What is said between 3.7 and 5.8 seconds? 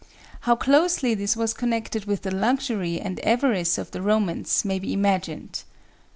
of the Romans may be imagined.